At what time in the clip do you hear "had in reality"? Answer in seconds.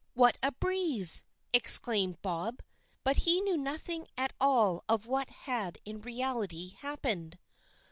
5.29-6.69